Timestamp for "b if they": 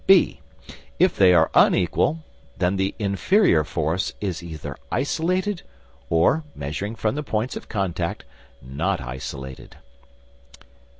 0.07-1.31